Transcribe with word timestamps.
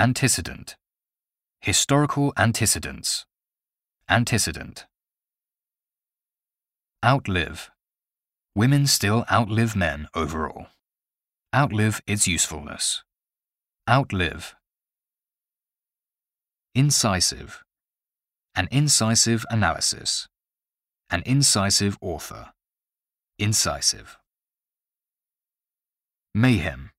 Antecedent. 0.00 0.76
Historical 1.60 2.32
antecedents. 2.36 3.26
Antecedent. 4.08 4.86
Outlive. 7.04 7.72
Women 8.54 8.86
still 8.86 9.24
outlive 9.28 9.74
men 9.74 10.06
overall. 10.14 10.68
Outlive 11.52 12.00
its 12.06 12.28
usefulness. 12.28 13.02
Outlive. 13.90 14.54
Incisive. 16.76 17.64
An 18.54 18.68
incisive 18.70 19.44
analysis. 19.50 20.28
An 21.10 21.24
incisive 21.26 21.98
author. 22.00 22.52
Incisive. 23.36 24.16
Mayhem. 26.36 26.90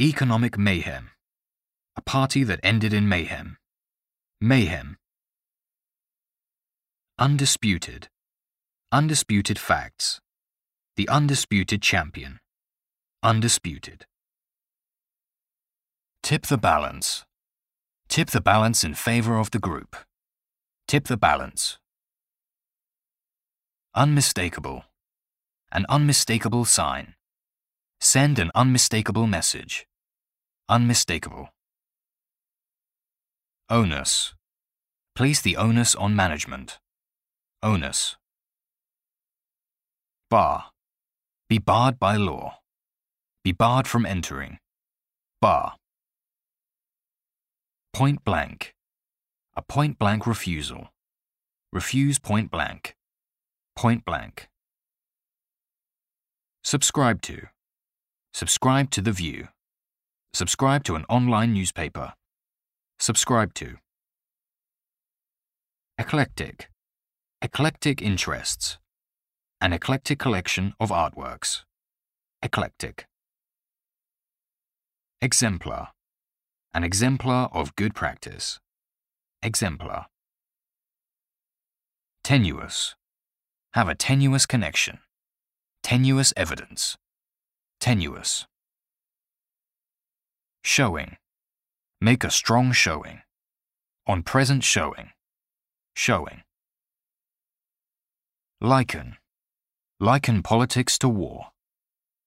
Economic 0.00 0.56
mayhem. 0.56 1.10
A 1.96 2.02
party 2.02 2.44
that 2.44 2.60
ended 2.62 2.92
in 2.92 3.08
mayhem. 3.08 3.56
Mayhem. 4.40 4.98
Undisputed. 7.18 8.08
Undisputed 8.92 9.58
facts. 9.58 10.20
The 10.96 11.08
undisputed 11.08 11.80
champion. 11.80 12.40
Undisputed. 13.22 14.04
Tip 16.22 16.46
the 16.46 16.58
balance. 16.58 17.24
Tip 18.08 18.30
the 18.30 18.42
balance 18.42 18.84
in 18.84 18.94
favor 18.94 19.38
of 19.38 19.50
the 19.50 19.58
group. 19.58 19.96
Tip 20.86 21.04
the 21.06 21.16
balance. 21.16 21.78
Unmistakable. 23.94 24.84
An 25.72 25.86
unmistakable 25.88 26.66
sign. 26.66 27.14
Send 28.00 28.38
an 28.38 28.50
unmistakable 28.54 29.26
message. 29.26 29.86
Unmistakable. 30.68 31.48
Onus. 33.68 34.32
Place 35.16 35.42
the 35.42 35.56
onus 35.56 35.96
on 35.96 36.14
management. 36.14 36.78
Onus. 37.64 38.16
Bar. 40.30 40.66
Be 41.48 41.58
barred 41.58 41.98
by 41.98 42.14
law. 42.14 42.60
Be 43.42 43.50
barred 43.50 43.88
from 43.88 44.06
entering. 44.06 44.58
Bar. 45.40 45.74
Point 47.92 48.22
blank. 48.24 48.72
A 49.56 49.62
point 49.62 49.98
blank 49.98 50.28
refusal. 50.28 50.90
Refuse 51.72 52.20
point 52.20 52.52
blank. 52.52 52.94
Point 53.74 54.04
blank. 54.04 54.48
Subscribe 56.62 57.20
to. 57.22 57.48
Subscribe 58.32 58.92
to 58.92 59.00
The 59.00 59.10
View. 59.10 59.48
Subscribe 60.32 60.84
to 60.84 60.94
an 60.94 61.04
online 61.08 61.52
newspaper. 61.52 62.12
Subscribe 62.98 63.52
to. 63.54 63.76
Eclectic. 65.98 66.70
Eclectic 67.42 68.00
interests. 68.00 68.78
An 69.60 69.72
eclectic 69.72 70.18
collection 70.18 70.74
of 70.80 70.90
artworks. 70.90 71.62
Eclectic. 72.42 73.06
Exemplar. 75.20 75.88
An 76.74 76.84
exemplar 76.84 77.48
of 77.52 77.76
good 77.76 77.94
practice. 77.94 78.58
Exemplar. 79.42 80.06
Tenuous. 82.24 82.94
Have 83.74 83.88
a 83.88 83.94
tenuous 83.94 84.46
connection. 84.46 84.98
Tenuous 85.82 86.32
evidence. 86.36 86.96
Tenuous. 87.78 88.46
Showing. 90.64 91.16
Make 92.06 92.22
a 92.22 92.30
strong 92.30 92.70
showing. 92.70 93.22
On 94.06 94.22
present 94.22 94.62
showing. 94.62 95.10
Showing. 95.96 96.44
Liken. 98.60 99.16
Liken 99.98 100.44
politics 100.44 100.98
to 100.98 101.08
war. 101.08 101.46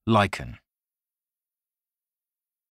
Liken. 0.05 0.57